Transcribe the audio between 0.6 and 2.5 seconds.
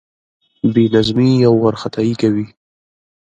بې نظمي او وارخطايي کوي.